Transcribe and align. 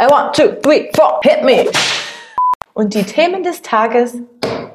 I 0.00 0.06
want 0.06 0.32
two, 0.32 0.54
three, 0.62 0.88
four, 0.94 1.18
hit 1.24 1.42
me. 1.42 1.66
Und 2.72 2.94
die 2.94 3.02
Themen 3.02 3.42
des 3.42 3.62
Tages 3.62 4.16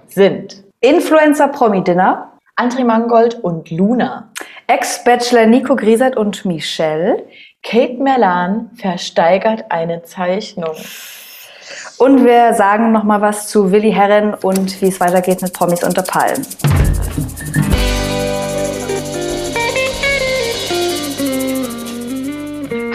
sind 0.08 0.62
Influencer-Promi-Dinner, 0.82 2.30
André 2.58 2.84
Mangold 2.84 3.36
und 3.36 3.72
Luna. 3.72 4.30
Ex-Bachelor 4.68 5.46
Nico 5.46 5.78
Griesert 5.78 6.18
und 6.18 6.44
Michelle 6.44 7.26
Kate 7.64 8.04
Merlan 8.04 8.72
versteigert 8.76 9.64
eine 9.70 10.04
Zeichnung. 10.04 10.76
und 12.00 12.26
wir 12.26 12.54
sagen 12.54 12.92
noch 12.92 13.06
mal 13.06 13.22
was 13.22 13.48
zu 13.48 13.72
Willi 13.72 13.94
Herren 13.94 14.34
und 14.34 14.82
wie 14.82 14.90
es 14.90 15.00
weitergeht 15.00 15.42
mit 15.42 15.54
Promis 15.54 15.86
unter 15.86 16.02
Palmen. 16.02 16.46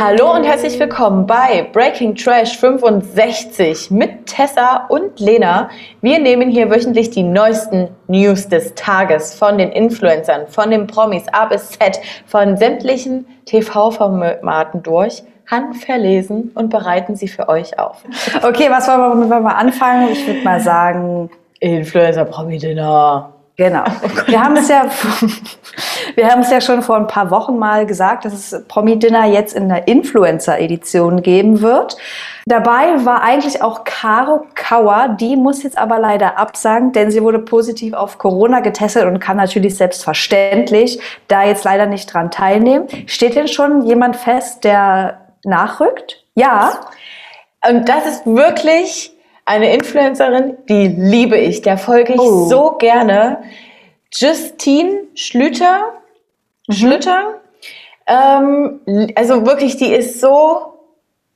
Hallo 0.00 0.32
und 0.32 0.44
herzlich 0.44 0.78
willkommen 0.78 1.26
bei 1.26 1.68
Breaking 1.72 2.14
Trash 2.14 2.56
65 2.58 3.90
mit 3.90 4.26
Tessa 4.26 4.86
und 4.88 5.18
Lena. 5.18 5.70
Wir 6.02 6.20
nehmen 6.20 6.50
hier 6.50 6.70
wöchentlich 6.70 7.10
die 7.10 7.24
neuesten 7.24 7.88
News 8.06 8.46
des 8.46 8.76
Tages 8.76 9.34
von 9.34 9.58
den 9.58 9.72
Influencern, 9.72 10.46
von 10.46 10.70
den 10.70 10.86
Promis 10.86 11.24
A 11.32 11.46
bis 11.46 11.70
Z, 11.70 11.98
von 12.26 12.56
sämtlichen 12.56 13.26
TV-Formaten 13.46 14.84
durch, 14.84 15.24
handverlesen 15.50 16.52
und 16.54 16.68
bereiten 16.68 17.16
sie 17.16 17.26
für 17.26 17.48
euch 17.48 17.80
auf. 17.80 18.04
Okay, 18.44 18.68
was 18.70 18.86
wollen 18.86 19.00
wir, 19.00 19.10
womit 19.10 19.30
wollen 19.30 19.42
wir 19.42 19.56
anfangen? 19.56 20.10
Ich 20.12 20.24
würde 20.28 20.44
mal 20.44 20.60
sagen, 20.60 21.28
Influencer-Promi-Dinner. 21.58 23.32
Genau. 23.56 23.82
Wir 24.26 24.44
haben 24.44 24.56
es 24.56 24.68
ja, 24.68 24.84
wir 26.18 26.28
haben 26.28 26.40
es 26.40 26.50
ja 26.50 26.60
schon 26.60 26.82
vor 26.82 26.96
ein 26.96 27.06
paar 27.06 27.30
Wochen 27.30 27.58
mal 27.58 27.86
gesagt, 27.86 28.24
dass 28.24 28.32
es 28.32 28.64
Promi-Dinner 28.66 29.26
jetzt 29.26 29.54
in 29.54 29.68
der 29.68 29.86
Influencer-Edition 29.86 31.22
geben 31.22 31.60
wird. 31.60 31.96
Dabei 32.44 33.04
war 33.04 33.22
eigentlich 33.22 33.62
auch 33.62 33.84
Caro 33.84 34.44
Kauer, 34.56 35.16
die 35.20 35.36
muss 35.36 35.62
jetzt 35.62 35.78
aber 35.78 36.00
leider 36.00 36.36
absagen, 36.36 36.90
denn 36.90 37.12
sie 37.12 37.22
wurde 37.22 37.38
positiv 37.38 37.94
auf 37.94 38.18
Corona 38.18 38.58
getestet 38.58 39.04
und 39.04 39.20
kann 39.20 39.36
natürlich 39.36 39.76
selbstverständlich 39.76 41.00
da 41.28 41.44
jetzt 41.44 41.62
leider 41.62 41.86
nicht 41.86 42.12
dran 42.12 42.32
teilnehmen. 42.32 42.88
Steht 43.06 43.36
denn 43.36 43.46
schon 43.46 43.82
jemand 43.86 44.16
fest, 44.16 44.64
der 44.64 45.20
nachrückt? 45.44 46.24
Ja. 46.34 46.80
Und 47.64 47.88
das 47.88 48.06
ist 48.06 48.26
wirklich 48.26 49.12
eine 49.44 49.72
Influencerin, 49.72 50.56
die 50.68 50.88
liebe 50.88 51.36
ich. 51.36 51.62
Der 51.62 51.78
folge 51.78 52.14
ich 52.14 52.20
Oh. 52.20 52.48
so 52.48 52.72
gerne. 52.72 53.38
Justine 54.12 55.02
Schlüter. 55.14 55.92
Schlüter. 56.68 57.40
Ähm, 58.06 58.80
also 59.14 59.46
wirklich, 59.46 59.76
die 59.76 59.92
ist 59.92 60.20
so 60.20 60.74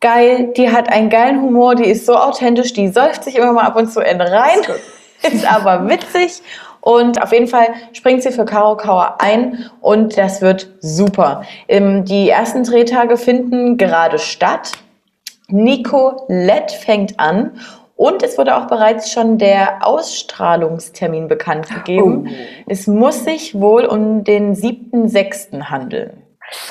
geil. 0.00 0.52
Die 0.56 0.70
hat 0.70 0.90
einen 0.90 1.10
geilen 1.10 1.40
Humor. 1.40 1.74
Die 1.74 1.88
ist 1.88 2.06
so 2.06 2.16
authentisch. 2.16 2.72
Die 2.72 2.88
säuft 2.88 3.24
sich 3.24 3.36
immer 3.36 3.52
mal 3.52 3.64
ab 3.64 3.76
und 3.76 3.92
zu 3.92 4.00
in 4.00 4.20
rein. 4.20 4.58
Ist 5.22 5.46
aber 5.50 5.88
witzig. 5.88 6.42
Und 6.82 7.22
auf 7.22 7.32
jeden 7.32 7.46
Fall 7.46 7.68
springt 7.92 8.24
sie 8.24 8.32
für 8.32 8.44
Caro 8.44 8.76
Kauer 8.76 9.18
ein 9.20 9.70
und 9.80 10.18
das 10.18 10.42
wird 10.42 10.68
super. 10.80 11.44
Ähm, 11.68 12.04
die 12.04 12.28
ersten 12.28 12.64
Drehtage 12.64 13.16
finden 13.16 13.76
gerade 13.76 14.18
statt. 14.18 14.72
Nico 15.46 16.24
Lett 16.26 16.72
fängt 16.72 17.20
an 17.20 17.52
und 18.02 18.22
es 18.24 18.36
wurde 18.36 18.56
auch 18.56 18.66
bereits 18.66 19.12
schon 19.12 19.38
der 19.38 19.86
Ausstrahlungstermin 19.86 21.28
bekannt 21.28 21.68
gegeben. 21.70 22.26
Oh. 22.28 22.32
Es 22.66 22.86
muss 22.86 23.24
sich 23.24 23.54
wohl 23.58 23.84
um 23.84 24.24
den 24.24 24.54
7.6. 24.56 25.64
handeln. 25.70 26.10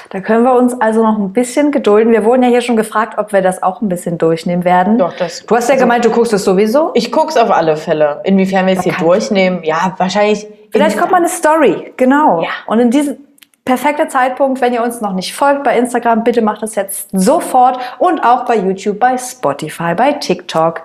Da 0.10 0.20
können 0.20 0.44
wir 0.44 0.54
uns 0.54 0.80
also 0.80 1.02
noch 1.02 1.18
ein 1.18 1.34
bisschen 1.34 1.72
gedulden. 1.72 2.12
Wir 2.12 2.24
wurden 2.26 2.44
ja 2.44 2.50
hier 2.50 2.62
schon 2.62 2.76
gefragt, 2.76 3.18
ob 3.18 3.34
wir 3.34 3.42
das 3.42 3.64
auch 3.64 3.82
ein 3.82 3.90
bisschen 3.90 4.18
durchnehmen 4.18 4.64
werden. 4.64 4.98
Doch, 4.98 5.16
das- 5.18 5.46
du 5.46 5.56
hast 5.56 5.70
ja 5.70 5.74
also- 5.74 5.86
gemeint, 5.86 6.06
du 6.06 6.12
guckst 6.12 6.34
es 6.34 6.44
sowieso. 6.44 6.92
Ich 6.94 7.12
guck's 7.12 7.38
auf 7.38 7.50
alle 7.50 7.78
Fälle. 7.78 8.20
Inwiefern 8.26 8.68
wir 8.68 8.74
es 8.74 8.84
hier 8.84 8.94
durchnehmen, 9.00 9.64
ja, 9.64 9.96
wahrscheinlich. 9.98 10.48
Vielleicht 10.72 10.98
kommt 11.00 11.12
mal 11.12 11.18
eine 11.18 11.30
Story, 11.30 11.94
genau. 11.98 12.42
Ja. 12.44 12.50
Und 12.68 12.80
in 12.80 12.92
diesem 12.92 13.18
perfekten 13.66 14.10
Zeitpunkt, 14.10 14.60
wenn 14.62 14.74
ihr 14.74 14.84
uns 14.84 15.02
noch 15.02 15.14
nicht 15.14 15.34
folgt 15.34 15.64
bei 15.64 15.78
Instagram, 15.78 16.24
bitte 16.24 16.42
macht 16.42 16.62
das 16.62 16.76
jetzt 16.76 17.10
sofort 17.14 17.80
und 18.00 18.20
auch 18.20 18.46
bei 18.46 18.58
YouTube, 18.58 19.00
bei 19.00 19.18
Spotify, 19.18 19.96
bei 19.96 20.14
TikTok. 20.14 20.82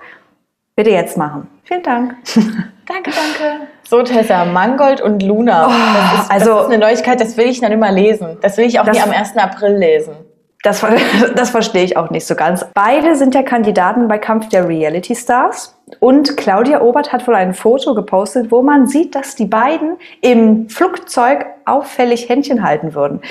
Bitte 0.77 0.91
jetzt 0.91 1.17
machen. 1.17 1.47
Vielen 1.63 1.81
Dank. 1.81 2.15
Danke, 2.85 3.11
danke. 3.11 3.67
So, 3.83 4.01
Tessa, 4.01 4.45
Mangold 4.45 5.01
und 5.01 5.21
Luna. 5.21 5.67
das, 6.13 6.23
ist, 6.23 6.31
also- 6.31 6.51
das 6.53 6.61
ist 6.61 6.67
eine 6.67 6.77
Neuigkeit, 6.77 7.19
das 7.19 7.35
will 7.35 7.47
ich 7.47 7.59
dann 7.59 7.73
immer 7.73 7.91
lesen. 7.91 8.37
Das 8.41 8.57
will 8.57 8.63
ich 8.65 8.79
auch 8.79 8.85
Das- 8.85 8.95
nie 8.95 9.03
am 9.03 9.11
1. 9.11 9.35
April 9.35 9.75
lesen. 9.75 10.15
Das, 10.67 10.85
das 11.35 11.51
verstehe 11.51 11.85
ich 11.85 11.95
auch 11.95 12.09
nicht 12.09 12.27
so 12.27 12.35
ganz. 12.35 12.65
Beide 12.73 13.15
sind 13.15 13.33
ja 13.33 13.41
Kandidaten 13.41 14.09
bei 14.09 14.17
Kampf 14.17 14.49
der 14.49 14.67
Reality 14.67 15.15
Stars. 15.15 15.73
Und 16.01 16.35
Claudia 16.35 16.81
Obert 16.81 17.13
hat 17.13 17.25
wohl 17.25 17.35
ein 17.35 17.53
Foto 17.53 17.95
gepostet, 17.95 18.51
wo 18.51 18.61
man 18.61 18.87
sieht, 18.87 19.15
dass 19.15 19.35
die 19.35 19.45
beiden 19.45 19.95
im 20.19 20.67
Flugzeug 20.67 21.45
auffällig 21.63 22.27
Händchen 22.27 22.61
halten 22.61 22.93
würden. 22.93 23.21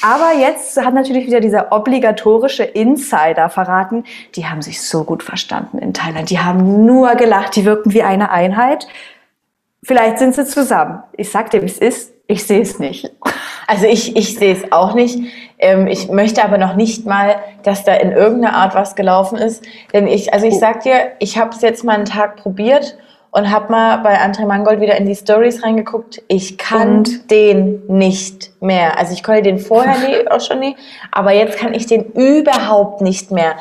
Aber 0.00 0.32
jetzt 0.40 0.82
hat 0.82 0.94
natürlich 0.94 1.26
wieder 1.26 1.40
dieser 1.40 1.70
obligatorische 1.70 2.64
Insider 2.64 3.50
verraten, 3.50 4.04
die 4.36 4.46
haben 4.46 4.62
sich 4.62 4.80
so 4.80 5.04
gut 5.04 5.22
verstanden 5.22 5.76
in 5.76 5.92
Thailand. 5.92 6.30
Die 6.30 6.38
haben 6.38 6.86
nur 6.86 7.14
gelacht, 7.16 7.54
die 7.56 7.66
wirken 7.66 7.92
wie 7.92 8.02
eine 8.02 8.30
Einheit. 8.30 8.88
Vielleicht 9.82 10.18
sind 10.18 10.34
sie 10.34 10.46
zusammen. 10.46 11.02
Ich 11.12 11.30
sag 11.30 11.50
dir, 11.50 11.60
wie 11.60 11.66
es 11.66 11.76
ist. 11.76 12.14
Ich 12.26 12.46
sehe 12.46 12.62
es 12.62 12.78
nicht. 12.78 13.10
Also 13.68 13.86
ich, 13.86 14.16
ich 14.16 14.34
sehe 14.34 14.54
es 14.54 14.72
auch 14.72 14.94
nicht. 14.94 15.18
Ähm, 15.58 15.88
ich 15.88 16.08
möchte 16.08 16.42
aber 16.42 16.56
noch 16.56 16.74
nicht 16.74 17.04
mal, 17.04 17.36
dass 17.64 17.84
da 17.84 17.92
in 17.92 18.12
irgendeiner 18.12 18.56
Art 18.56 18.74
was 18.74 18.96
gelaufen 18.96 19.36
ist. 19.36 19.62
Denn 19.92 20.06
ich, 20.06 20.32
also 20.32 20.46
ich 20.46 20.58
sag 20.58 20.84
dir, 20.84 21.12
ich 21.18 21.36
habe 21.36 21.50
es 21.50 21.60
jetzt 21.60 21.84
mal 21.84 21.94
einen 21.94 22.06
Tag 22.06 22.36
probiert 22.36 22.96
und 23.30 23.50
habe 23.50 23.70
mal 23.70 23.98
bei 23.98 24.18
André 24.18 24.46
Mangold 24.46 24.80
wieder 24.80 24.96
in 24.96 25.04
die 25.06 25.14
Stories 25.14 25.62
reingeguckt. 25.62 26.22
Ich 26.28 26.56
kann 26.58 26.98
Und? 26.98 27.30
den 27.30 27.82
nicht 27.86 28.50
mehr. 28.62 28.98
Also 28.98 29.12
ich 29.12 29.22
konnte 29.22 29.42
den 29.42 29.58
vorher 29.58 29.98
nie, 29.98 30.28
auch 30.30 30.40
schon 30.40 30.60
nie, 30.60 30.76
aber 31.12 31.32
jetzt 31.32 31.58
kann 31.58 31.74
ich 31.74 31.86
den 31.86 32.04
überhaupt 32.12 33.00
nicht 33.02 33.30
mehr. 33.30 33.56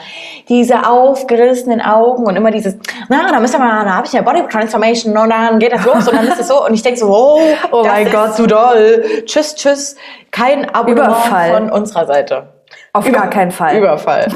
Diese 0.50 0.88
aufgerissenen 0.90 1.82
Augen 1.82 2.26
und 2.26 2.36
immer 2.36 2.52
dieses, 2.52 2.78
na, 3.10 3.30
da 3.30 3.40
müssen 3.40 3.60
wir 3.60 3.66
mal, 3.66 3.84
da 3.86 3.96
habe 3.96 4.08
ich 4.08 4.14
eine 4.16 4.24
Body 4.24 4.48
Transformation 4.48 5.18
und 5.18 5.30
dann 5.30 5.60
geht 5.60 5.74
das 5.74 5.86
los 5.86 6.08
und 6.08 6.16
dann 6.16 6.28
ist 6.28 6.40
es 6.40 6.48
so 6.48 6.66
und 6.66 6.74
ich 6.74 6.82
denke 6.82 7.00
so, 7.00 7.08
oh, 7.08 7.40
Oh 7.72 7.84
mein 7.84 8.10
Gott. 8.10 8.36
zu 8.36 8.48
doll. 8.48 9.04
Tschüss, 9.26 9.56
tschüss. 9.56 9.96
Kein 10.32 10.66
Abonnement 10.74 11.08
Überfall. 11.10 11.54
von 11.54 11.72
unserer 11.72 12.06
Seite. 12.06 12.48
Auf 12.94 13.12
gar 13.12 13.30
keinen 13.30 13.52
Fall. 13.52 13.78
Überfall. 13.78 14.28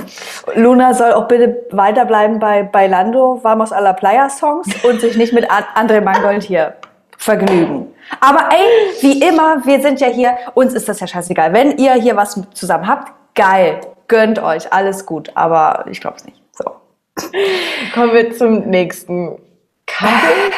Luna 0.56 0.94
soll 0.94 1.14
auch 1.14 1.28
bitte 1.28 1.66
weiterbleiben 1.72 2.40
bei, 2.40 2.88
Lando, 2.88 3.40
Vamos 3.42 3.72
a 3.72 3.80
la 3.80 3.94
Playa 3.94 4.30
Songs 4.30 4.68
und 4.84 5.02
sich 5.02 5.18
nicht 5.18 5.34
mit 5.34 5.50
An- 5.50 5.64
André 5.88 6.02
Mangold 6.02 6.44
hier 6.44 6.76
vergnügen. 7.18 7.88
Aber 8.20 8.50
ey, 8.52 9.02
wie 9.02 9.22
immer, 9.22 9.66
wir 9.66 9.82
sind 9.82 10.00
ja 10.00 10.08
hier, 10.08 10.36
uns 10.54 10.74
ist 10.74 10.90
das 10.90 11.00
ja 11.00 11.08
scheißegal. 11.08 11.54
Wenn 11.54 11.78
ihr 11.78 11.94
hier 11.94 12.16
was 12.16 12.40
zusammen 12.54 12.88
habt, 12.88 13.12
geil, 13.36 13.80
gönnt 14.08 14.42
euch, 14.42 14.72
alles 14.72 15.06
gut. 15.06 15.32
Aber 15.36 15.86
ich 15.90 16.02
glaube 16.02 16.18
es 16.18 16.26
nicht. 16.26 16.42
So. 16.52 16.66
Kommen 17.94 18.14
wir 18.14 18.36
zum 18.36 18.62
nächsten 18.70 19.38
Couple. 19.88 20.52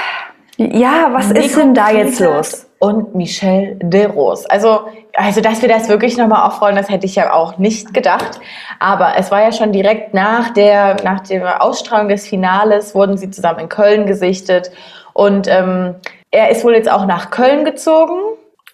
Ja, 0.57 1.09
was 1.11 1.27
ist 1.31 1.33
Nico 1.37 1.59
denn 1.59 1.73
da 1.73 1.89
jetzt 1.91 2.19
los? 2.19 2.67
Und 2.83 3.15
Michelle 3.15 3.77
de 3.81 4.07
Rose. 4.07 4.45
Also, 4.51 4.81
also, 5.15 5.39
dass 5.39 5.61
wir 5.61 5.69
das 5.69 5.87
wirklich 5.87 6.17
nochmal 6.17 6.45
aufrollen, 6.45 6.75
das 6.75 6.89
hätte 6.89 7.05
ich 7.05 7.15
ja 7.15 7.31
auch 7.31 7.57
nicht 7.57 7.93
gedacht. 7.93 8.41
Aber 8.77 9.13
es 9.17 9.31
war 9.31 9.41
ja 9.41 9.53
schon 9.53 9.71
direkt 9.71 10.13
nach 10.13 10.49
der, 10.49 10.97
nach 11.01 11.21
der 11.21 11.63
Ausstrahlung 11.63 12.09
des 12.09 12.27
Finales, 12.27 12.93
wurden 12.93 13.15
sie 13.15 13.31
zusammen 13.31 13.59
in 13.59 13.69
Köln 13.69 14.05
gesichtet. 14.05 14.69
Und 15.13 15.47
ähm, 15.47 15.95
er 16.29 16.49
ist 16.49 16.65
wohl 16.65 16.75
jetzt 16.75 16.91
auch 16.91 17.05
nach 17.05 17.29
Köln 17.29 17.63
gezogen. 17.63 18.19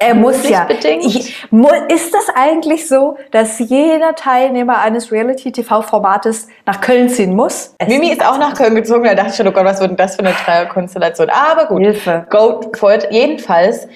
Er 0.02 0.16
muss 0.16 0.48
ja. 0.48 0.66
Ich, 0.72 1.44
ist 1.90 2.14
das 2.14 2.28
eigentlich 2.34 2.88
so, 2.88 3.18
dass 3.32 3.60
jeder 3.60 4.16
Teilnehmer 4.16 4.80
eines 4.80 5.12
Reality-TV-Formates 5.12 6.48
nach 6.66 6.80
Köln 6.80 7.10
ziehen 7.10 7.36
muss? 7.36 7.76
Es- 7.78 7.88
Mimi 7.90 8.08
ist 8.10 8.26
auch 8.26 8.38
nach 8.38 8.54
Köln 8.54 8.76
gezogen, 8.76 9.04
da 9.04 9.14
dachte 9.14 9.32
ich 9.32 9.36
schon, 9.36 9.48
oh 9.50 9.52
Gott, 9.52 9.66
was 9.66 9.82
wird 9.82 9.90
denn 9.92 9.98
das 9.98 10.16
für 10.16 10.22
eine 10.24 10.32
Dreierkonstellation? 10.34 11.30
Aber 11.30 11.66
gut, 11.66 11.82
Hilfe. 11.82 12.26
go 12.30 12.62
for 12.78 12.94
it. 12.94 13.08
Jedenfalls 13.12 13.90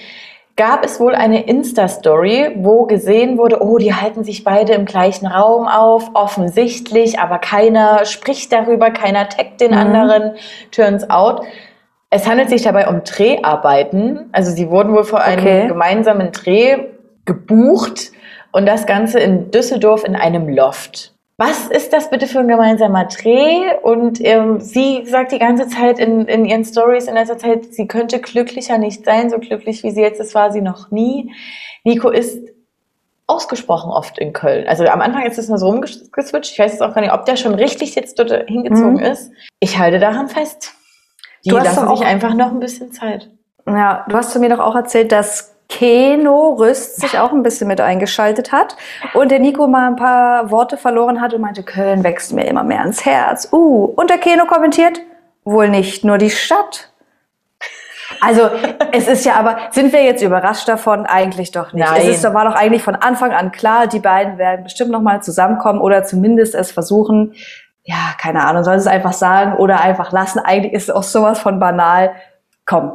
gab 0.58 0.84
es 0.84 1.00
wohl 1.00 1.16
eine 1.16 1.46
Insta-Story, 1.48 2.52
wo 2.58 2.84
gesehen 2.86 3.38
wurde, 3.38 3.62
oh, 3.64 3.78
die 3.78 3.94
halten 3.94 4.26
sich 4.26 4.44
beide 4.44 4.74
im 4.74 4.84
gleichen 4.84 5.26
Raum 5.26 5.70
auf, 5.70 6.12
offensichtlich, 6.16 7.18
aber 7.18 7.40
keiner 7.40 8.04
spricht 8.04 8.52
darüber, 8.52 8.92
keiner 8.92 9.30
taggt 9.30 9.62
den 9.62 9.74
anderen, 9.74 10.34
turns 10.70 11.10
out. 11.10 11.44
Es 12.16 12.28
handelt 12.28 12.50
sich 12.50 12.62
dabei 12.62 12.88
um 12.88 13.04
Dreharbeiten, 13.04 14.30
also 14.34 14.52
sie 14.52 14.70
wurden 14.70 14.94
wohl 14.94 15.04
für 15.04 15.20
einen 15.20 15.40
Okay. 15.42 15.68
gemeinsamen 15.68 16.32
Dreh 16.32 16.78
gebucht 17.26 18.12
und 18.52 18.68
das 18.68 18.86
Ganze 18.86 19.20
in 19.20 19.50
Düsseldorf 19.50 20.04
in 20.04 20.16
einem 20.16 20.48
Loft. 20.48 21.16
Was 21.38 21.66
ist 21.70 21.92
das 21.92 22.12
bitte 22.12 22.28
für 22.28 22.38
ein 22.42 22.48
gemeinsamer 22.48 23.06
Dreh? 23.06 23.74
Und 23.82 24.24
ähm, 24.24 24.60
sie 24.60 25.04
sagt 25.08 25.32
die 25.32 25.40
ganze 25.40 25.68
Zeit 25.68 25.98
in, 25.98 26.26
in 26.28 26.46
ihren 26.46 26.64
Stories 26.64 27.08
in 27.08 27.16
letzter 27.16 27.40
Zeit, 27.40 27.74
sie 27.74 27.88
könnte 27.88 28.20
glücklicher 28.20 28.78
nicht 28.78 29.04
sein, 29.06 29.32
so 29.32 29.40
glücklich 29.40 29.82
wie 29.84 29.90
sie 29.90 30.02
jetzt 30.02 30.20
ist, 30.22 30.36
war 30.36 30.52
sie 30.52 30.62
noch 30.62 30.92
nie. 30.92 31.34
Nico 31.84 32.10
ist 32.12 32.38
ausgesprochen 33.26 33.90
oft 33.90 34.20
in 34.20 34.34
Köln. 34.34 34.68
Also 34.68 34.86
am 34.86 35.02
Anfang 35.02 35.26
ist 35.26 35.40
es 35.40 35.50
nur 35.50 35.58
so 35.58 35.66
rumgeswitcht. 35.72 36.52
Ich 36.52 36.60
weiß 36.60 36.74
jetzt 36.74 36.82
auch 36.84 36.94
gar 36.94 37.02
nicht, 37.02 37.14
ob 37.14 37.26
der 37.26 37.38
schon 37.38 37.56
richtig 37.56 37.96
jetzt 37.96 38.20
dort 38.20 38.32
hingezogen 38.48 38.98
Mhm. 38.98 39.00
ist. 39.00 39.32
Ich 39.60 39.80
halte 39.80 39.98
daran 39.98 40.28
fest. 40.30 40.76
Die 41.46 41.50
Du 41.50 41.58
hast 41.58 41.66
lassen 41.66 41.86
doch 41.86 41.98
sich 41.98 42.06
einfach 42.06 42.34
noch 42.34 42.52
ein 42.52 42.60
bisschen 42.60 42.92
Zeit. 42.92 43.30
Ja, 43.68 44.06
du 44.08 44.16
hast 44.16 44.32
zu 44.32 44.40
mir 44.40 44.50
doch 44.50 44.60
auch 44.60 44.76
erzählt, 44.76 45.12
dass 45.12 45.54
Keno 45.70 46.54
Rüst 46.60 47.02
sich 47.02 47.18
auch 47.18 47.32
ein 47.32 47.42
bisschen 47.42 47.68
mit 47.68 47.82
eingeschaltet 47.82 48.52
hat 48.52 48.76
und 49.14 49.32
der 49.32 49.40
Nico 49.40 49.68
mal 49.68 49.88
ein 49.88 49.96
paar 49.96 50.52
Worte 50.52 50.78
verloren 50.78 51.22
hat 51.22 51.34
und 51.34 51.42
meinte, 51.42 51.64
Köln 51.64 52.04
wächst 52.04 52.34
mir 52.34 52.46
immer 52.46 52.64
mehr 52.64 52.82
ans 52.82 53.06
Herz. 53.06 53.50
Uh, 53.52 53.86
und 53.86 54.10
der 54.10 54.18
Keno 54.18 54.46
kommentiert, 54.46 55.00
wohl 55.46 55.70
nicht 55.70 56.04
nur 56.04 56.18
die 56.18 56.30
Stadt. 56.30 56.90
Also, 58.22 58.50
es 58.92 59.08
ist 59.08 59.26
ja 59.26 59.36
aber, 59.36 59.58
sind 59.72 59.92
wir 59.92 60.04
jetzt 60.04 60.22
überrascht 60.22 60.68
davon? 60.68 61.06
Eigentlich 61.06 61.52
doch 61.52 61.74
nicht. 61.74 61.86
Nein. 61.86 62.02
Es 62.02 62.08
ist, 62.18 62.34
war 62.34 62.46
doch 62.46 62.56
eigentlich 62.56 62.84
von 62.84 62.96
Anfang 62.96 63.32
an 63.32 63.52
klar, 63.52 63.88
die 63.88 64.00
beiden 64.00 64.38
werden 64.38 64.64
bestimmt 64.64 64.92
nochmal 64.92 65.24
zusammenkommen 65.24 65.82
oder 65.82 66.04
zumindest 66.04 66.54
es 66.56 66.72
versuchen. 66.72 67.34
Ja, 67.84 68.14
keine 68.18 68.46
Ahnung, 68.46 68.64
sollen 68.64 68.80
sie 68.80 68.88
es 68.88 68.94
einfach 68.94 69.14
sagen 69.14 69.58
oder 69.58 69.82
einfach 69.82 70.12
lassen. 70.12 70.40
Eigentlich 70.40 70.74
ist 70.74 70.84
es 70.84 70.90
auch 70.90 71.04
sowas 71.04 71.40
von 71.40 71.60
banal. 71.60 72.16
Komm, 72.66 72.94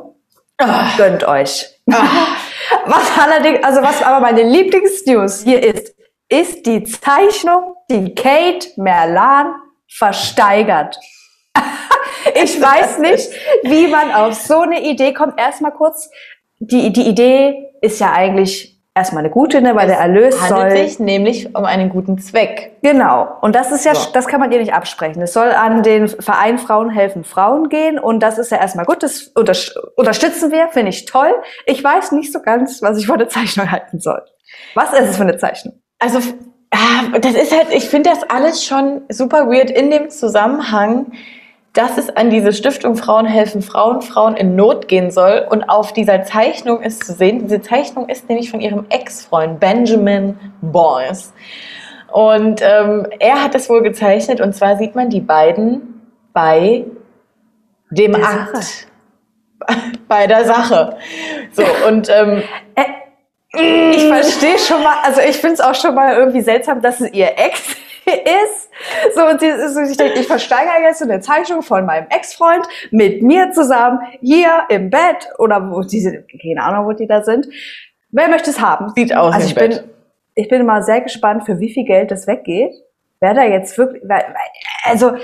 gönnt 0.97 1.25
euch. 1.25 1.67
Was 1.87 3.19
allerdings, 3.19 3.63
also 3.63 3.83
was 3.83 4.03
aber 4.03 4.21
meine 4.21 4.43
Lieblingsnews 4.43 5.43
hier 5.43 5.63
ist, 5.63 5.95
ist 6.29 6.67
die 6.67 6.85
Zeichnung, 6.85 7.75
die 7.91 8.15
Kate 8.15 8.69
Merlan 8.77 9.55
versteigert. 9.89 10.99
ich 12.35 12.61
weiß 12.61 12.99
nicht, 12.99 13.31
wie 13.63 13.89
man 13.89 14.13
auf 14.13 14.35
so 14.35 14.61
eine 14.61 14.83
Idee 14.83 15.13
kommt. 15.13 15.39
Erstmal 15.39 15.73
kurz, 15.73 16.11
die, 16.59 16.93
die 16.93 17.09
Idee 17.09 17.73
ist 17.81 18.01
ja 18.01 18.13
eigentlich 18.13 18.78
erstmal 18.99 19.25
eine 19.25 19.31
gute, 19.33 19.63
ne, 19.63 19.75
weil 19.75 19.87
der 19.87 19.99
Erlös 19.99 20.41
handelt 20.41 20.73
soll. 20.73 20.87
sich 20.87 20.99
nämlich 20.99 21.55
um 21.57 21.65
einen 21.65 21.89
guten 21.89 22.19
Zweck. 22.19 22.77
Genau. 22.83 23.29
Und 23.41 23.55
das 23.55 23.73
ist 23.73 23.85
ja, 23.85 23.95
So. 23.95 24.11
das 24.13 24.27
kann 24.27 24.41
man 24.41 24.53
ihr 24.53 24.59
nicht 24.59 24.75
absprechen. 24.75 25.23
Es 25.23 25.33
soll 25.33 25.51
an 25.53 25.83
den 25.83 26.09
Verein 26.09 26.59
Frauen 26.59 26.91
helfen 26.91 27.25
Frauen 27.25 27.69
gehen. 27.69 27.99
Und 27.99 28.21
das 28.23 28.39
ist 28.39 28.51
ja 28.51 28.59
erstmal 28.59 28.85
gut. 28.85 29.03
Das 29.03 29.33
unterstützen 29.97 30.51
wir, 30.51 30.69
finde 30.69 30.91
ich 30.91 31.07
toll. 31.07 31.35
Ich 31.67 31.83
weiß 31.83 32.13
nicht 32.13 32.33
so 32.33 32.41
ganz, 32.41 32.83
was 32.83 32.99
ich 32.99 33.07
von 33.07 33.19
der 33.19 33.29
Zeichnung 33.29 33.71
halten 33.71 33.99
soll. 34.01 34.23
Was 34.75 34.93
ist 34.93 35.11
es 35.11 35.17
für 35.17 35.23
eine 35.23 35.37
Zeichnung? 35.37 35.81
Also 35.99 36.19
ah, 36.71 37.19
das 37.21 37.35
ist 37.35 37.57
halt, 37.57 37.69
ich 37.73 37.89
finde 37.89 38.11
das 38.11 38.29
alles 38.29 38.65
schon 38.65 39.03
super 39.09 39.49
weird 39.49 39.71
in 39.71 39.91
dem 39.91 40.11
Zusammenhang, 40.11 41.13
dass 41.73 41.99
es 41.99 42.11
an 42.11 42.31
diese 42.31 42.53
Stiftung 42.53 42.97
Frauen 42.97 43.27
helfen 43.27 43.63
Frauen, 43.63 44.03
Frauen 44.03 44.37
in 44.37 44.57
Not 44.57 44.89
gehen 44.89 45.11
soll. 45.11 45.47
Und 45.49 45.65
auf 45.65 45.93
dieser 45.93 46.25
Zeichnung 46.25 46.83
ist 46.83 47.05
zu 47.05 47.13
sehen, 47.13 47.41
diese 47.41 47.61
Zeichnung 47.61 48.09
ist 48.09 48.29
nämlich 48.29 48.51
von 48.51 48.61
ihrem 48.61 48.87
Ex-Freund 48.89 49.61
Benjamin 49.61 50.39
Boyce. 50.61 51.33
Und 52.11 52.63
ähm, 52.63 53.07
er 53.21 53.43
hat 53.43 53.55
es 53.55 53.69
wohl 53.69 53.83
gezeichnet 53.83 54.41
und 54.41 54.55
zwar 54.55 54.77
sieht 54.77 54.95
man 54.95 55.11
die 55.11 55.21
beiden 55.21 56.03
bei 56.33 56.85
dem 57.91 58.13
Der 58.13 58.25
Akt. 58.25 58.57
Sache. 58.57 58.87
Bei 60.09 60.27
der 60.27 60.45
Sache. 60.45 60.97
So, 61.53 61.65
und 61.87 62.09
ähm, 62.09 62.43
Ich 63.53 64.07
verstehe 64.07 64.59
schon 64.59 64.83
mal, 64.83 64.97
also 65.03 65.21
ich 65.21 65.37
finde 65.37 65.55
es 65.55 65.61
auch 65.61 65.75
schon 65.75 65.95
mal 65.95 66.15
irgendwie 66.15 66.43
seltsam, 66.43 66.81
dass 66.81 67.01
es 67.01 67.13
ihr 67.13 67.37
Ex 67.37 67.77
ist. 68.13 68.71
So, 69.15 69.27
und 69.27 69.41
sie 69.41 69.47
ist 69.47 69.75
so, 69.75 69.81
ich 69.81 69.97
denke, 69.97 70.21
ich 70.21 70.27
versteigere 70.27 70.83
jetzt 70.83 71.03
eine 71.03 71.21
Zeichnung 71.21 71.63
von 71.63 71.85
meinem 71.87 72.07
Ex-Freund 72.11 72.67
mit 72.91 73.23
mir 73.23 73.51
zusammen 73.53 74.01
hier 74.21 74.65
im 74.69 74.91
Bett 74.91 75.29
oder 75.39 75.71
wo 75.71 75.83
die 75.83 76.01
sind, 76.01 76.25
keine 76.41 76.63
Ahnung, 76.63 76.87
wo 76.87 76.93
die 76.93 77.07
da 77.07 77.23
sind. 77.23 77.49
Wer 78.11 78.29
möchte 78.29 78.51
es 78.51 78.61
haben? 78.61 78.93
sieht 78.95 79.15
aus 79.15 79.35
Also 79.35 79.47
im 79.47 79.49
ich 79.49 79.55
Bett. 79.55 79.71
bin, 79.83 79.91
ich 80.35 80.49
bin 80.49 80.67
mal 80.67 80.83
sehr 80.83 81.01
gespannt, 81.01 81.45
für 81.45 81.59
wie 81.61 81.73
viel 81.73 81.85
Geld 81.85 82.11
das 82.11 82.27
weggeht. 82.27 82.73
Wer 83.21 83.35
da 83.35 83.43
jetzt 83.43 83.77
wirklich, 83.77 84.03
also 84.85 85.17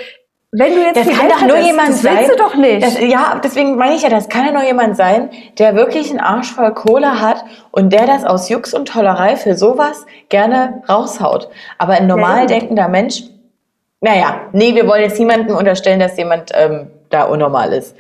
wenn 0.57 0.75
du 0.75 0.81
jetzt 0.83 0.97
Das 0.97 1.07
kann 1.09 1.29
Geld 1.29 1.33
doch 1.33 1.41
nur 1.41 1.51
hättest, 1.57 1.67
jemand 1.67 1.89
das 1.91 2.03
sein. 2.03 2.17
willst 2.19 2.31
du 2.33 2.37
doch 2.37 2.55
nicht. 2.55 2.83
Das, 2.87 3.01
ja, 3.01 3.41
deswegen 3.43 3.77
meine 3.77 3.95
ich 3.95 4.03
ja, 4.03 4.09
das 4.09 4.29
kann 4.29 4.47
ja 4.47 4.53
nur 4.53 4.63
jemand 4.65 4.97
sein, 4.97 5.31
der 5.59 5.75
wirklich 5.75 6.11
einen 6.11 6.21
Arsch 6.21 6.53
voll 6.53 6.73
Kohle 6.75 7.21
hat 7.21 7.45
und 7.73 7.93
der 7.93 8.07
das 8.07 8.25
aus 8.25 8.49
Jux 8.49 8.73
und 8.75 8.87
Tollerei 8.89 9.37
für 9.37 9.55
sowas 9.57 10.07
gerne 10.29 10.83
raushaut. 10.89 11.49
Aber 11.79 11.95
ein 11.95 12.07
normal 12.07 12.47
denkender 12.47 12.89
Mensch, 12.89 13.25
naja, 14.01 14.43
nee, 14.53 14.75
wir 14.75 14.87
wollen 14.87 15.03
jetzt 15.03 15.19
niemandem 15.19 15.57
unterstellen, 15.57 15.99
dass 16.01 16.17
jemand 16.17 16.51
ähm, 16.55 16.91
da 17.11 17.25
unnormal 17.25 17.73
ist. 17.73 17.97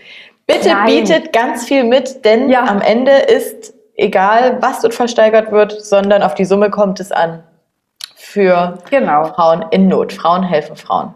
Bitte 0.46 0.68
Nein. 0.68 0.86
bietet 0.86 1.32
ganz 1.32 1.64
viel 1.64 1.84
mit, 1.84 2.24
denn 2.24 2.50
Ja. 2.50 2.64
am 2.64 2.80
Ende 2.82 3.12
ist 3.12 3.72
egal, 3.96 4.58
was 4.60 4.80
dort 4.80 4.92
versteigert 4.94 5.50
wird, 5.50 5.72
sondern 5.82 6.22
auf 6.22 6.34
die 6.34 6.44
Summe 6.44 6.68
kommt 6.70 7.00
es 7.00 7.10
an. 7.10 7.42
Für 8.16 8.78
genau. 8.90 9.24
Frauen 9.26 9.64
in 9.70 9.88
Not. 9.88 10.12
Frauen 10.12 10.42
helfen 10.42 10.76
Frauen. 10.76 11.14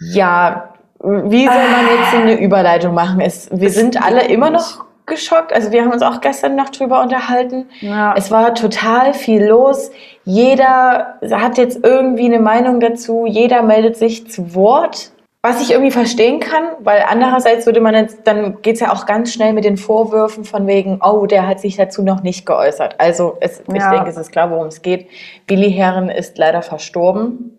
Ja, 0.00 0.74
wie 1.00 1.46
soll 1.46 1.54
man 1.54 1.86
jetzt 1.96 2.14
eine 2.14 2.40
Überleitung 2.40 2.94
machen? 2.94 3.20
Es, 3.20 3.48
wir 3.52 3.70
sind 3.70 4.02
alle 4.02 4.26
immer 4.26 4.50
noch 4.50 4.84
geschockt. 5.06 5.52
Also 5.52 5.72
wir 5.72 5.82
haben 5.82 5.92
uns 5.92 6.02
auch 6.02 6.20
gestern 6.20 6.56
noch 6.56 6.68
drüber 6.68 7.02
unterhalten. 7.02 7.66
Ja. 7.80 8.14
Es 8.16 8.30
war 8.30 8.54
total 8.54 9.14
viel 9.14 9.44
los. 9.44 9.90
Jeder 10.24 11.18
hat 11.30 11.56
jetzt 11.56 11.84
irgendwie 11.84 12.26
eine 12.26 12.40
Meinung 12.40 12.80
dazu. 12.80 13.26
Jeder 13.26 13.62
meldet 13.62 13.96
sich 13.96 14.30
zu 14.30 14.54
Wort. 14.54 15.12
Was 15.40 15.62
ich 15.62 15.70
irgendwie 15.70 15.92
verstehen 15.92 16.40
kann, 16.40 16.64
weil 16.80 17.04
andererseits 17.08 17.64
würde 17.64 17.80
man 17.80 17.94
jetzt, 17.94 18.26
dann 18.26 18.60
geht 18.60 18.74
es 18.74 18.80
ja 18.80 18.92
auch 18.92 19.06
ganz 19.06 19.32
schnell 19.32 19.52
mit 19.52 19.64
den 19.64 19.76
Vorwürfen 19.76 20.44
von 20.44 20.66
wegen, 20.66 21.00
oh, 21.00 21.26
der 21.26 21.46
hat 21.46 21.60
sich 21.60 21.76
dazu 21.76 22.02
noch 22.02 22.24
nicht 22.24 22.44
geäußert. 22.44 22.96
Also 22.98 23.36
es, 23.40 23.60
ich 23.72 23.74
Ja. 23.80 23.92
denke, 23.92 24.10
es 24.10 24.16
ist 24.16 24.32
klar, 24.32 24.50
worum 24.50 24.66
es 24.66 24.82
geht. 24.82 25.08
Billy 25.46 25.70
Herren 25.70 26.08
ist 26.10 26.38
leider 26.38 26.60
verstorben. 26.60 27.56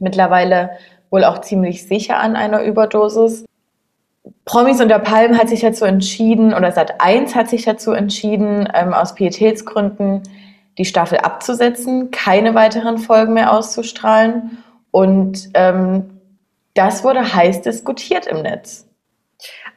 Mittlerweile 0.00 0.70
wohl 1.10 1.24
auch 1.24 1.40
ziemlich 1.40 1.86
sicher 1.86 2.18
an 2.18 2.36
einer 2.36 2.62
Überdosis. 2.62 3.44
Promis 4.44 4.80
unter 4.80 4.98
Palmen 4.98 5.38
hat 5.38 5.48
sich 5.48 5.60
dazu 5.60 5.84
entschieden, 5.84 6.54
oder 6.54 6.72
Sat 6.72 7.00
1 7.00 7.34
hat 7.34 7.48
sich 7.48 7.64
dazu 7.64 7.92
entschieden, 7.92 8.68
ähm, 8.74 8.92
aus 8.92 9.14
Pietätsgründen 9.14 10.22
die 10.78 10.84
Staffel 10.84 11.18
abzusetzen, 11.18 12.10
keine 12.10 12.54
weiteren 12.54 12.98
Folgen 12.98 13.34
mehr 13.34 13.52
auszustrahlen. 13.52 14.58
Und 14.90 15.50
ähm, 15.54 16.20
das 16.74 17.04
wurde 17.04 17.34
heiß 17.34 17.62
diskutiert 17.62 18.26
im 18.26 18.42
Netz. 18.42 18.86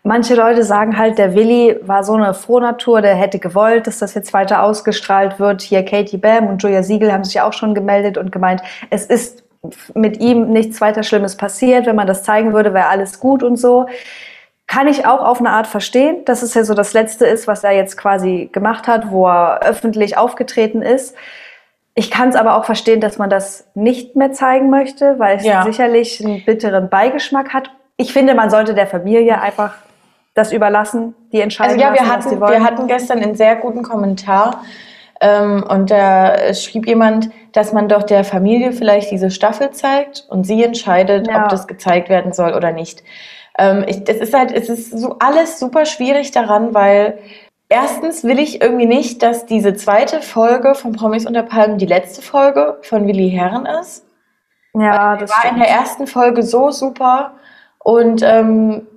Manche 0.04 0.34
Leute 0.34 0.64
sagen 0.64 0.98
halt, 0.98 1.20
der 1.20 1.36
Willi 1.36 1.78
war 1.84 2.04
so 2.04 2.14
eine 2.14 2.34
Frohnatur, 2.34 3.02
der 3.02 3.16
hätte 3.16 3.38
gewollt, 3.38 3.86
dass 3.86 4.00
das 4.00 4.16
jetzt 4.16 4.34
weiter 4.34 4.64
ausgestrahlt 4.64 5.40
wird. 5.40 5.62
Hier 5.62 5.86
Katie 5.86 6.18
Bam 6.18 6.48
und 6.48 6.64
Julia 6.64 6.82
Siegel 6.82 7.14
haben 7.14 7.24
sich 7.24 7.40
auch 7.42 7.54
schon 7.54 7.76
gemeldet 7.76 8.18
und 8.18 8.32
gemeint, 8.32 8.62
es 8.90 9.06
ist 9.06 9.41
mit 9.94 10.20
ihm 10.20 10.50
nichts 10.50 10.82
weiter 10.82 11.04
Schlimmes 11.04 11.36
passiert. 11.38 11.86
Wenn 11.86 11.96
man 11.96 12.08
das 12.08 12.24
zeigen 12.24 12.54
würde, 12.54 12.74
wäre 12.74 12.88
alles 12.88 13.20
gut 13.20 13.44
und 13.44 13.58
so. 13.58 13.86
Kann 14.68 14.88
ich 14.88 15.06
auch 15.06 15.22
auf 15.22 15.40
eine 15.40 15.50
Art 15.50 15.68
verstehen, 15.68 16.24
dass 16.26 16.42
es 16.44 16.54
ja 16.54 16.64
so 16.64 16.74
das 16.74 16.94
Letzte 16.94 17.26
ist, 17.26 17.48
was 17.48 17.64
er 17.64 17.72
jetzt 17.72 17.98
quasi 17.98 18.50
gemacht 18.54 18.88
hat, 18.88 19.12
wo 19.12 19.28
er 19.28 19.60
öffentlich 19.64 20.18
aufgetreten 20.18 20.82
ist. 20.82 21.16
Ich 21.94 22.10
kann 22.10 22.30
es 22.30 22.36
aber 22.36 22.56
auch 22.56 22.64
verstehen, 22.64 23.02
dass 23.02 23.18
man 23.18 23.30
das 23.30 23.68
nicht 23.76 24.16
mehr 24.16 24.32
zeigen 24.32 24.70
möchte, 24.70 25.20
weil 25.20 25.38
es 25.38 25.44
Ja. 25.44 25.64
sicherlich 25.64 26.24
einen 26.24 26.44
bitteren 26.46 26.88
Beigeschmack 26.90 27.54
hat. 27.54 27.70
Ich 27.98 28.14
finde, 28.14 28.34
man 28.34 28.50
sollte 28.50 28.74
der 28.74 28.88
Familie 28.88 29.42
einfach 29.42 29.74
das 30.34 30.54
überlassen, 30.54 31.14
die 31.34 31.42
entscheiden 31.42 31.74
Also 31.74 31.84
ja, 31.86 31.92
wir 31.94 31.98
lassen, 32.00 32.08
was 32.10 32.16
hatten, 32.18 32.30
sie 32.30 32.40
wollen. 32.42 32.54
wir 32.54 32.64
hatten 32.64 32.88
gestern 32.88 33.20
einen 33.22 33.36
sehr 33.36 33.58
guten 33.58 33.84
Kommentar 33.84 34.64
ähm, 35.22 35.64
und 35.70 35.90
da 35.92 36.54
schrieb 36.54 36.86
jemand, 36.88 37.30
dass 37.54 37.72
man 37.74 37.88
doch 37.88 38.04
der 38.04 38.24
Familie 38.24 38.74
vielleicht 38.74 39.12
diese 39.12 39.32
Staffel 39.32 39.72
zeigt 39.72 40.26
und 40.30 40.46
sie 40.46 40.64
entscheidet, 40.64 41.28
Ja. 41.28 41.44
ob 41.44 41.50
das 41.50 41.68
gezeigt 41.68 42.10
werden 42.10 42.34
soll 42.34 42.54
oder 42.54 42.72
nicht. 42.72 43.04
Ähm, 43.58 43.84
ich, 43.88 44.04
das 44.04 44.18
ist 44.18 44.34
halt, 44.34 44.52
es 44.52 44.68
ist 44.70 44.92
so 44.98 45.18
alles 45.20 45.60
super 45.60 45.86
schwierig 45.86 46.32
daran, 46.32 46.74
weil 46.74 47.20
erstens 47.70 48.24
will 48.24 48.40
ich 48.40 48.62
irgendwie 48.62 48.86
nicht, 48.86 49.22
dass 49.24 49.46
diese 49.46 49.74
zweite 49.76 50.22
Folge 50.22 50.74
von 50.76 50.94
Promis 50.94 51.26
unter 51.26 51.44
Palmen 51.44 51.78
die 51.78 51.86
letzte 51.86 52.22
Folge 52.22 52.78
von 52.82 53.08
Willi 53.08 53.30
Herren 53.30 53.66
ist. 53.66 54.06
ja, 54.74 55.18
das 55.18 55.30
war 55.30 55.44
in 55.44 55.50
stimmt. 55.52 55.60
der 55.66 55.70
ersten 55.70 56.08
Folge 56.08 56.44
so 56.44 56.72
super 56.72 57.34
und 57.80 58.22
ähm, 58.24 58.88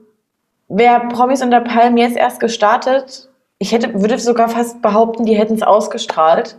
wäre 0.68 1.08
Promis 1.08 1.42
unter 1.42 1.60
Palmen 1.60 1.96
jetzt 1.98 2.16
erst 2.16 2.38
gestartet, 2.40 3.28
ich 3.64 3.72
hätte, 3.72 3.98
würde 4.00 4.18
sogar 4.18 4.48
fast 4.50 4.82
behaupten, 4.82 5.24
die 5.24 5.36
hätten 5.36 5.54
es 5.54 5.62
ausgestrahlt, 5.62 6.56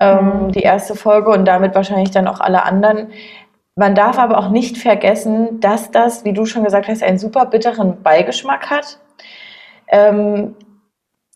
ähm, 0.00 0.46
Mhm. 0.46 0.52
die 0.52 0.62
erste 0.62 0.96
Folge 0.96 1.30
und 1.30 1.44
damit 1.44 1.74
wahrscheinlich 1.76 2.10
dann 2.10 2.26
auch 2.26 2.40
alle 2.40 2.64
anderen. 2.64 3.12
Man 3.76 3.94
darf 3.94 4.18
aber 4.18 4.38
auch 4.38 4.48
nicht 4.50 4.76
vergessen, 4.76 5.60
dass 5.60 5.90
das, 5.92 6.24
wie 6.24 6.32
du 6.32 6.44
schon 6.44 6.64
gesagt 6.64 6.88
hast, 6.88 7.02
einen 7.02 7.18
super 7.18 7.46
bitteren 7.46 8.02
Beigeschmack 8.02 8.68
hat. 8.70 8.98
Ähm, 9.88 10.56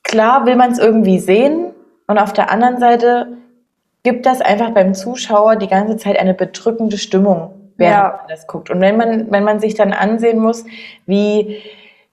klar 0.02 0.44
will 0.44 0.56
man 0.56 0.72
es 0.72 0.78
irgendwie 0.78 1.18
sehen 1.20 1.72
und 2.08 2.18
auf 2.18 2.32
der 2.32 2.50
anderen 2.50 2.78
Seite 2.78 3.28
gibt 4.02 4.26
das 4.26 4.40
einfach 4.40 4.70
beim 4.70 4.92
Zuschauer 4.94 5.56
die 5.56 5.68
ganze 5.68 5.96
Zeit 5.96 6.18
eine 6.18 6.34
bedrückende 6.34 6.98
Stimmung, 6.98 7.50
während 7.76 7.96
Ja. 7.96 8.16
man 8.18 8.28
das 8.28 8.46
guckt. 8.48 8.70
Und 8.70 8.80
wenn 8.80 8.96
man, 8.96 9.30
wenn 9.30 9.44
man 9.44 9.60
sich 9.60 9.74
dann 9.74 9.92
ansehen 9.92 10.38
muss, 10.40 10.64
wie 11.06 11.62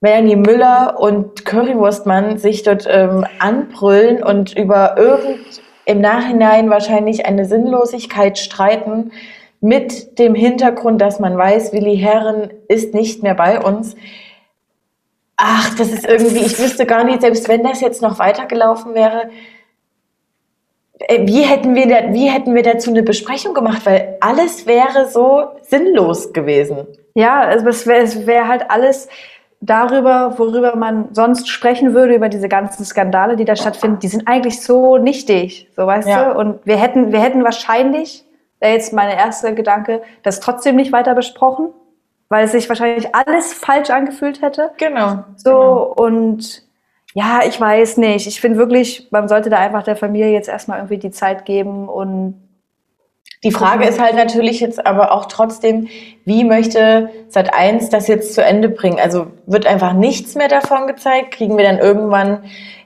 Melanie 0.03 0.35
Müller 0.35 0.99
und 0.99 1.45
Currywurstmann 1.45 2.37
sich 2.37 2.61
dort 2.63 2.85
ähm, 2.89 3.25
anbrüllen 3.39 4.21
und 4.21 4.53
über 4.53 4.97
irgend, 4.97 5.61
im 5.85 6.01
Nachhinein 6.01 6.69
wahrscheinlich 6.69 7.25
eine 7.25 7.45
Sinnlosigkeit 7.45 8.37
streiten 8.37 9.13
mit 9.61 10.19
dem 10.19 10.35
Hintergrund, 10.35 10.99
dass 10.99 11.21
man 11.21 11.37
weiß, 11.37 11.71
Willi 11.71 11.95
Herren 11.95 12.49
ist 12.67 12.93
nicht 12.93 13.23
mehr 13.23 13.33
bei 13.33 13.61
uns. 13.61 13.95
Ach, 15.37 15.73
das 15.77 15.87
ist 15.87 16.05
irgendwie, 16.05 16.39
ich 16.39 16.59
wüsste 16.59 16.85
gar 16.85 17.05
nicht, 17.05 17.21
selbst 17.21 17.47
wenn 17.47 17.63
das 17.63 17.79
jetzt 17.79 18.01
noch 18.01 18.19
weitergelaufen 18.19 18.95
wäre, 18.95 19.29
äh, 20.99 21.25
wie 21.25 21.43
hätten 21.43 21.75
wir, 21.75 21.85
wie 22.11 22.29
hätten 22.29 22.55
wir 22.55 22.63
dazu 22.63 22.89
eine 22.89 23.03
Besprechung 23.03 23.53
gemacht? 23.53 23.85
Weil 23.85 24.17
alles 24.19 24.67
wäre 24.67 25.07
so 25.07 25.45
sinnlos 25.61 26.33
gewesen. 26.33 26.87
Ja, 27.15 27.39
also 27.39 27.69
es 27.69 27.87
wäre 27.87 28.25
wär 28.25 28.49
halt 28.49 28.69
alles 28.69 29.07
darüber, 29.65 30.37
worüber 30.37 30.75
man 30.75 31.07
sonst 31.13 31.47
sprechen 31.47 31.93
würde, 31.93 32.15
über 32.15 32.27
diese 32.27 32.49
ganzen 32.49 32.83
Skandale, 32.83 33.37
die 33.37 33.45
da 33.45 33.55
stattfinden, 33.55 33.99
die 33.99 34.09
sind 34.09 34.27
eigentlich 34.27 34.61
so 34.61 34.97
nichtig, 34.97 35.69
so 35.75 35.87
weißt 35.87 36.07
ja. 36.07 36.33
du? 36.33 36.39
Und 36.39 36.65
wir 36.65 36.75
hätten, 36.75 37.13
wir 37.13 37.19
hätten 37.21 37.43
wahrscheinlich, 37.43 38.25
wäre 38.59 38.73
jetzt 38.73 38.91
meine 38.91 39.15
erste 39.15 39.55
Gedanke, 39.55 40.01
das 40.21 40.41
trotzdem 40.41 40.75
nicht 40.75 40.91
weiter 40.91 41.15
besprochen, 41.15 41.69
weil 42.27 42.45
es 42.45 42.51
sich 42.51 42.67
wahrscheinlich 42.67 43.15
alles 43.15 43.53
falsch 43.53 43.89
angefühlt 43.89 44.41
hätte. 44.41 44.71
Genau. 44.77 45.23
So 45.37 45.51
genau. 45.51 45.93
und 45.95 46.63
ja, 47.13 47.41
ich 47.47 47.59
weiß 47.61 47.97
nicht. 47.97 48.27
Ich 48.27 48.41
finde 48.41 48.57
wirklich, 48.57 49.07
man 49.11 49.29
sollte 49.29 49.49
da 49.49 49.59
einfach 49.59 49.83
der 49.83 49.95
Familie 49.95 50.31
jetzt 50.31 50.49
erstmal 50.49 50.79
irgendwie 50.79 50.97
die 50.97 51.11
Zeit 51.11 51.45
geben 51.45 51.87
und 51.87 52.42
die 53.43 53.51
Frage 53.51 53.85
ist 53.85 53.99
halt 53.99 54.15
natürlich 54.15 54.61
jetzt 54.61 54.85
aber 54.85 55.11
auch 55.11 55.25
trotzdem, 55.25 55.87
wie 56.23 56.45
möchte 56.45 57.09
Sat1 57.29 57.91
das 57.91 58.07
jetzt 58.07 58.33
zu 58.33 58.43
Ende 58.43 58.69
bringen? 58.69 58.99
Also 59.01 59.27
wird 59.45 59.67
einfach 59.67 59.93
nichts 59.93 60.35
mehr 60.35 60.47
davon 60.47 60.87
gezeigt? 60.87 61.31
Kriegen 61.31 61.57
wir 61.57 61.65
dann 61.65 61.77
irgendwann 61.77 62.43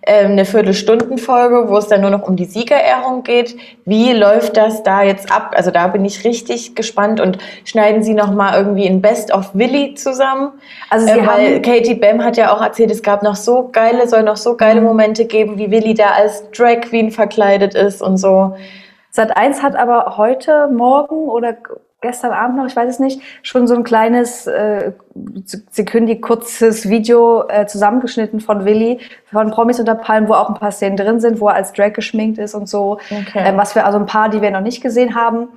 ähm, 0.08 0.32
eine 0.32 0.46
Viertelstundenfolge, 0.46 1.70
wo 1.70 1.78
es 1.78 1.88
dann 1.88 2.02
nur 2.02 2.10
noch 2.10 2.28
um 2.28 2.36
die 2.36 2.46
Siegerehrung 2.46 3.22
geht? 3.22 3.56
Wie 3.86 4.14
läuft 4.14 4.58
das 4.58 4.82
da 4.82 5.04
jetzt 5.04 5.32
ab? 5.32 5.54
Also 5.56 5.70
da 5.70 5.88
bin 5.88 6.04
ich 6.06 6.24
richtig 6.24 6.76
gespannt 6.76 7.20
und 7.20 7.38
schneiden 7.64 8.02
Sie 8.02 8.16
noch 8.16 8.32
mal 8.32 8.58
irgendwie 8.58 8.88
ein 8.88 9.02
Best 9.02 9.32
of 9.32 9.52
Willy 9.54 9.94
zusammen? 9.94 10.54
Also 10.90 11.06
Sie 11.06 11.20
äh, 11.20 11.28
weil 11.28 11.62
Katie 11.62 11.94
Bam 11.94 12.24
hat 12.24 12.36
ja 12.36 12.56
auch 12.56 12.62
erzählt, 12.62 12.90
es 12.90 13.04
gab 13.04 13.22
noch 13.22 13.36
so 13.36 13.70
geile, 13.72 14.08
soll 14.08 14.24
noch 14.24 14.38
so 14.38 14.58
geile 14.58 14.82
mhm. 14.82 14.88
Momente 14.88 15.26
geben, 15.26 15.60
wie 15.60 15.70
Willy 15.70 15.94
da 15.94 16.12
als 16.16 16.50
Drag 16.50 16.82
Queen 16.82 17.12
verkleidet 17.12 17.76
ist 17.76 18.02
und 18.02 18.18
so. 18.18 18.56
Sat 19.18 19.36
1 19.36 19.64
hat 19.64 19.76
aber 19.76 20.18
heute, 20.18 20.68
morgen 20.68 21.28
oder 21.28 21.56
gestern 22.02 22.34
Abend 22.34 22.58
noch, 22.58 22.68
ich 22.68 22.76
weiß 22.76 22.88
es 22.88 23.00
nicht, 23.00 23.20
schon 23.42 23.66
so 23.66 23.74
ein 23.74 23.84
kleines, 23.84 24.46
äh, 24.46 24.92
sekündig 25.72 26.22
kurzes 26.22 26.88
Video 26.88 27.48
äh, 27.48 27.66
zusammengeschnitten 27.66 28.42
von 28.42 28.64
Willi, 28.64 29.00
von 29.26 29.50
Promis 29.50 29.80
unter 29.80 29.96
Palmen, 29.96 30.30
wo 30.30 30.34
auch 30.34 30.50
ein 30.50 30.54
paar 30.54 30.72
Szenen 30.72 30.98
drin 30.98 31.20
sind, 31.20 31.42
wo 31.42 31.48
er 31.48 31.56
als 31.56 31.74
Drag 31.74 31.94
geschminkt 31.94 32.38
ist 32.38 32.54
und 32.54 32.70
so. 32.70 33.00
Okay. 33.10 33.42
Ähm, 33.44 33.58
was 33.58 33.74
wir, 33.74 33.88
also 33.88 33.98
ein 33.98 34.06
paar, 34.06 34.30
die 34.30 34.44
wir 34.44 34.52
noch 34.52 34.62
nicht 34.62 34.84
gesehen 34.84 35.16
haben. 35.16 35.48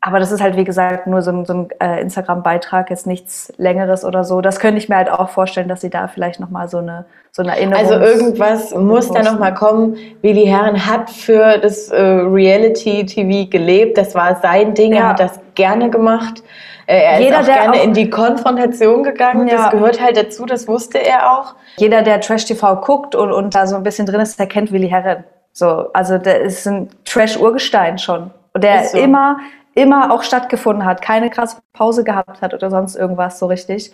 Aber 0.00 0.20
das 0.20 0.30
ist 0.30 0.40
halt, 0.40 0.56
wie 0.56 0.64
gesagt, 0.64 1.08
nur 1.08 1.22
so 1.22 1.32
ein, 1.32 1.44
so 1.44 1.52
ein 1.52 1.68
äh, 1.80 2.00
Instagram-Beitrag, 2.00 2.88
jetzt 2.88 3.06
nichts 3.06 3.52
Längeres 3.56 4.04
oder 4.04 4.22
so. 4.22 4.40
Das 4.40 4.60
könnte 4.60 4.78
ich 4.78 4.88
mir 4.88 4.96
halt 4.96 5.10
auch 5.10 5.28
vorstellen, 5.28 5.68
dass 5.68 5.80
sie 5.80 5.90
da 5.90 6.06
vielleicht 6.06 6.38
nochmal 6.38 6.68
so 6.68 6.78
eine, 6.78 7.04
so 7.32 7.42
eine 7.42 7.56
Erinnerung. 7.56 7.84
Also 7.84 7.94
irgendwas 7.94 8.72
muss 8.76 9.10
da 9.10 9.22
nochmal 9.24 9.54
kommen. 9.54 9.96
Willi 10.22 10.46
Herren 10.46 10.86
hat 10.86 11.10
für 11.10 11.58
das 11.58 11.88
äh, 11.88 12.00
Reality-TV 12.00 13.50
gelebt. 13.50 13.98
Das 13.98 14.14
war 14.14 14.36
sein 14.36 14.74
Ding. 14.74 14.92
Ja. 14.92 14.98
Er 14.98 15.08
hat 15.08 15.20
das 15.20 15.40
gerne 15.56 15.90
gemacht. 15.90 16.44
Äh, 16.86 17.02
er 17.02 17.20
Jeder, 17.20 17.40
ist 17.40 17.50
auch 17.50 17.54
gerne 17.54 17.78
auch, 17.78 17.84
in 17.84 17.92
die 17.92 18.08
Konfrontation 18.08 19.02
gegangen. 19.02 19.48
Ja. 19.48 19.56
Das 19.56 19.70
gehört 19.72 20.00
halt 20.00 20.16
dazu, 20.16 20.46
das 20.46 20.68
wusste 20.68 20.98
er 20.98 21.32
auch. 21.32 21.56
Jeder, 21.76 22.02
der 22.02 22.20
Trash-TV 22.20 22.76
guckt 22.76 23.16
und, 23.16 23.32
und 23.32 23.54
da 23.54 23.66
so 23.66 23.74
ein 23.74 23.82
bisschen 23.82 24.06
drin 24.06 24.20
ist, 24.20 24.38
der 24.38 24.46
kennt 24.46 24.70
Willi 24.70 24.88
Herren. 24.88 25.24
So, 25.52 25.92
also 25.92 26.18
der 26.18 26.40
ist 26.42 26.68
ein 26.68 26.88
Trash-Urgestein 27.04 27.98
schon. 27.98 28.30
Und 28.54 28.62
der 28.62 28.84
so. 28.84 28.96
immer 28.96 29.38
immer 29.78 30.12
auch 30.12 30.22
stattgefunden 30.22 30.84
hat, 30.84 31.02
keine 31.02 31.30
krasse 31.30 31.58
Pause 31.72 32.04
gehabt 32.04 32.42
hat 32.42 32.52
oder 32.54 32.70
sonst 32.70 32.96
irgendwas 32.96 33.38
so 33.38 33.46
richtig. 33.46 33.92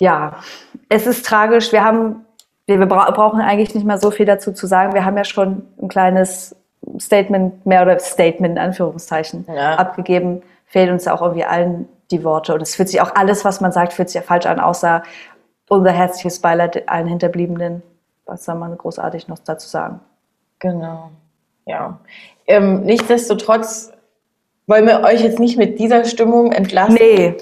Ja, 0.00 0.36
es 0.88 1.06
ist 1.06 1.26
tragisch. 1.26 1.72
Wir 1.72 1.84
haben, 1.84 2.24
wir, 2.66 2.78
wir 2.78 2.86
brauchen 2.86 3.40
eigentlich 3.40 3.74
nicht 3.74 3.86
mehr 3.86 3.98
so 3.98 4.10
viel 4.10 4.26
dazu 4.26 4.52
zu 4.52 4.66
sagen. 4.66 4.94
Wir 4.94 5.04
haben 5.04 5.16
ja 5.16 5.24
schon 5.24 5.66
ein 5.82 5.88
kleines 5.88 6.54
Statement, 7.00 7.66
mehr 7.66 7.82
oder 7.82 7.98
Statement 7.98 8.56
in 8.56 8.62
Anführungszeichen, 8.62 9.46
ja. 9.48 9.74
abgegeben. 9.74 10.42
Fehlt 10.66 10.90
uns 10.90 11.04
ja 11.04 11.14
auch 11.14 11.22
irgendwie 11.22 11.44
allen 11.44 11.88
die 12.10 12.22
Worte. 12.22 12.54
Und 12.54 12.62
es 12.62 12.76
fühlt 12.76 12.88
sich 12.88 13.00
auch 13.00 13.14
alles, 13.16 13.44
was 13.44 13.60
man 13.60 13.72
sagt, 13.72 13.92
fühlt 13.92 14.08
sich 14.08 14.20
ja 14.20 14.22
falsch 14.22 14.46
an, 14.46 14.60
außer 14.60 15.02
unser 15.68 15.90
herzliches 15.90 16.40
Beileid 16.40 16.88
allen 16.88 17.06
Hinterbliebenen. 17.06 17.82
Was 18.26 18.44
soll 18.44 18.54
man 18.54 18.76
großartig 18.78 19.26
noch 19.28 19.38
dazu 19.40 19.68
sagen? 19.68 20.00
Genau. 20.60 21.10
Ja. 21.66 21.98
Ähm, 22.46 22.82
nichtsdestotrotz 22.82 23.92
wollen 24.68 24.86
wir 24.86 25.02
euch 25.02 25.22
jetzt 25.22 25.40
nicht 25.40 25.58
mit 25.58 25.78
dieser 25.78 26.04
Stimmung 26.04 26.52
entlassen. 26.52 26.94
Nee. 27.00 27.34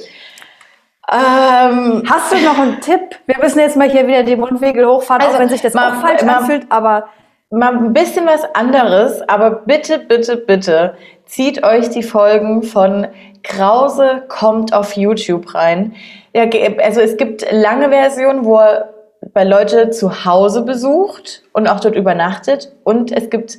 Ähm, 1.13 2.03
Hast 2.09 2.33
du 2.33 2.37
noch 2.39 2.59
einen 2.59 2.81
Tipp? 2.81 3.01
Wir 3.27 3.37
müssen 3.41 3.61
jetzt 3.61 3.77
mal 3.77 3.89
hier 3.89 4.07
wieder 4.07 4.23
die 4.23 4.37
Mundwinkel 4.37 4.87
hochfahren, 4.87 5.23
also, 5.23 5.35
auch 5.37 5.41
wenn 5.41 5.49
sich 5.49 5.61
das 5.61 5.75
mal, 5.75 5.93
auch 5.93 6.01
falsch 6.01 6.23
mal, 6.23 6.39
anfühlt, 6.39 6.67
aber 6.69 7.07
mal 7.51 7.77
ein 7.77 7.93
bisschen 7.93 8.27
was 8.27 8.43
anderes, 8.55 9.23
aber 9.29 9.51
bitte, 9.51 9.99
bitte, 9.99 10.37
bitte 10.37 10.97
zieht 11.27 11.63
euch 11.63 11.91
die 11.91 12.03
Folgen 12.03 12.63
von 12.63 13.07
Krause 13.45 14.25
kommt 14.29 14.73
auf 14.73 14.97
YouTube 14.97 15.55
rein. 15.55 15.95
Ja, 16.35 16.45
also 16.83 17.01
es 17.01 17.17
gibt 17.17 17.47
lange 17.53 17.89
Versionen, 17.91 18.45
wo 18.45 18.59
er 18.59 18.93
bei 19.33 19.45
Leute 19.45 19.91
zu 19.91 20.25
Hause 20.25 20.63
besucht 20.63 21.43
und 21.53 21.69
auch 21.69 21.81
dort 21.81 21.95
übernachtet 21.95 22.73
und 22.83 23.13
es 23.13 23.31
gibt 23.31 23.59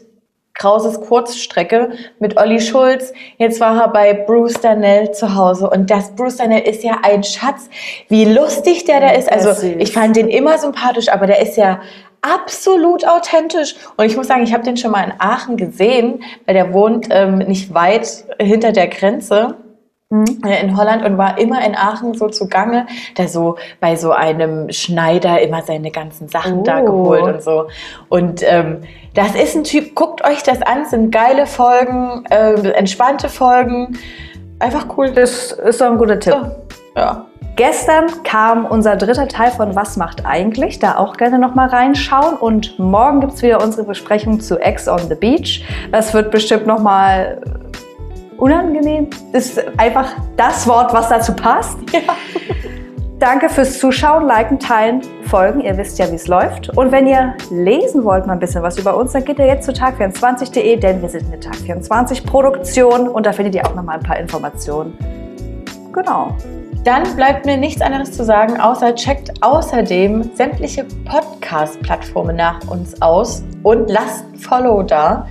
Krauses 0.58 1.00
Kurzstrecke 1.02 1.92
mit 2.20 2.38
Olli 2.38 2.60
Schulz. 2.60 3.14
Jetzt 3.38 3.60
war 3.60 3.80
er 3.80 3.88
bei 3.90 4.14
Bruce 4.14 4.60
Danell 4.62 5.12
zu 5.12 5.36
Hause 5.36 5.70
und 5.70 5.90
das 5.90 6.16
Bruce 6.16 6.38
Danell 6.38 6.62
ist 6.62 6.84
ja 6.84 6.98
ein 7.04 7.24
Schatz. 7.24 7.70
Wie 8.10 8.26
lustig 8.26 8.86
der 8.86 9.00
da 9.00 9.10
ist. 9.12 9.32
Also 9.32 9.68
ich 9.78 9.92
fand 9.92 10.16
den 10.16 10.28
immer 10.30 10.58
sympathisch, 10.58 11.10
aber 11.10 11.28
der 11.28 11.42
ist 11.42 11.58
ja 11.58 11.80
absolut 12.22 13.08
authentisch. 13.08 13.76
Und 13.98 14.06
ich 14.06 14.18
muss 14.18 14.28
sagen, 14.28 14.44
ich 14.44 14.54
habe 14.54 14.64
den 14.64 14.78
schon 14.78 14.92
mal 14.92 15.04
in 15.04 15.14
Aachen 15.20 15.58
gesehen, 15.58 16.24
weil 16.46 16.56
der 16.56 16.74
wohnt 16.74 17.08
ähm, 17.12 17.38
nicht 17.40 17.74
weit 17.74 18.26
hinter 18.40 18.72
der 18.72 18.88
Grenze. 18.88 19.56
Mhm. 20.10 20.40
in 20.62 20.78
Holland 20.78 21.04
und 21.04 21.18
war 21.18 21.38
immer 21.38 21.66
in 21.66 21.76
Aachen 21.76 22.14
so 22.14 22.30
zugange, 22.30 22.88
da 23.16 23.28
so 23.28 23.58
bei 23.82 23.98
so 23.98 24.14
einem 24.14 24.72
Schneider 24.72 25.42
immer 25.42 25.64
seine 25.64 25.92
ganzen 25.92 26.30
Sachen 26.30 26.60
oh. 26.60 26.64
da 26.64 26.80
geholt 26.80 27.24
und 27.24 27.44
so. 27.44 27.68
Und 28.08 28.42
ähm, 28.44 28.84
das 29.16 29.36
ist 29.36 29.58
ein 29.58 29.66
Typ, 29.66 29.96
guckt 29.96 30.24
euch 30.26 30.44
das 30.44 30.62
an, 30.62 30.86
sind 30.86 31.12
geile 31.12 31.46
Folgen, 31.46 32.24
äh, 32.30 32.54
entspannte 32.70 33.28
Folgen. 33.28 33.98
Einfach 34.60 34.86
cool. 34.98 35.12
Das 35.12 35.52
ist 35.52 35.82
doch 35.82 35.92
ein 35.92 35.98
guter 35.98 36.20
Tipp. 36.20 36.34
So, 36.34 36.52
ja. 36.96 37.26
Gestern 37.58 38.24
kam 38.24 38.66
unser 38.66 38.96
dritter 38.96 39.28
Teil 39.28 39.52
von 39.52 39.76
Was 39.76 39.98
macht 39.98 40.26
eigentlich? 40.26 40.80
Da 40.80 40.96
auch 40.96 41.18
gerne 41.18 41.38
nochmal 41.40 41.70
reinschauen. 41.70 42.36
Und 42.36 42.78
morgen 42.80 43.20
gibt 43.20 43.34
es 43.34 43.42
wieder 43.42 43.62
unsere 43.62 43.84
Besprechung 43.86 44.40
zu 44.40 44.60
Ex 44.60 44.88
on 44.88 45.00
the 45.10 45.16
Beach. 45.16 45.66
Das 45.92 46.14
wird 46.14 46.32
bestimmt 46.32 46.68
nochmal 46.68 47.42
unangenehm 48.38 49.10
ist 49.34 49.62
einfach 49.78 50.14
das 50.36 50.68
Wort, 50.68 50.94
was 50.94 51.10
dazu 51.10 51.34
passt. 51.34 51.78
Ja. 51.92 52.02
Danke 53.20 53.50
fürs 53.50 53.80
Zuschauen, 53.80 54.28
Liken, 54.28 54.60
Teilen, 54.60 55.02
Folgen. 55.24 55.62
Ihr 55.62 55.76
wisst 55.76 55.98
ja, 55.98 56.10
wie 56.12 56.16
es 56.16 56.28
läuft. 56.28 56.70
Und 56.78 56.92
wenn 56.92 57.08
ihr 57.08 57.34
lesen 57.50 58.04
wollt, 58.04 58.28
mal 58.28 58.34
ein 58.34 58.40
bisschen 58.40 58.62
was 58.62 58.78
über 58.78 58.96
uns, 58.96 59.14
dann 59.14 59.26
geht 59.26 59.40
ihr 59.40 59.48
jetzt 59.48 59.66
zu 59.66 59.72
tag24.de, 59.72 60.78
denn 60.78 61.02
wir 61.02 61.10
sind 61.10 61.26
eine 61.26 61.38
Tag24-Produktion 61.38 63.08
und 63.08 63.26
da 63.26 63.34
findet 63.34 63.56
ihr 63.56 63.66
auch 63.66 63.74
noch 63.74 63.82
mal 63.82 63.94
ein 63.94 64.04
paar 64.04 64.20
Informationen. 64.20 64.96
Genau. 65.94 66.36
Dann 66.84 67.16
bleibt 67.16 67.48
mir 67.48 67.58
nichts 67.58 67.82
anderes 67.82 68.12
zu 68.12 68.24
sagen, 68.24 68.62
außer 68.62 68.94
checkt 68.94 69.34
außerdem 69.42 70.36
sämtliche 70.36 70.86
Podcast-Plattformen 71.06 72.36
nach 72.36 72.60
uns 72.70 73.02
aus 73.02 73.44
und 73.64 73.90
lasst 73.90 74.26
ein 74.32 74.38
Follow 74.38 74.84
da. 74.84 75.28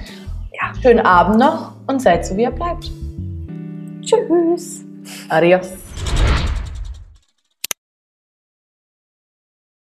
Ja, 0.53 0.73
schönen 0.83 1.07
Abend 1.07 1.39
noch 1.39 1.76
und 1.87 2.01
seid 2.01 2.27
so, 2.27 2.37
wie 2.37 2.43
ihr 2.43 2.51
bleibt. 2.51 2.91
Tschüss. 4.03 4.85
Adios. 5.29 5.86